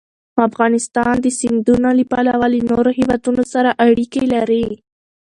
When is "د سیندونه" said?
1.21-1.89